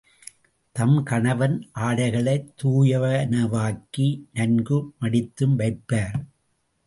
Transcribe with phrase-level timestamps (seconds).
[0.75, 1.69] தம் கணவன்
[1.79, 6.15] ஆடைகளைத் தூயனவாக்கி நன்கு மடித்தும் வைப்பர்.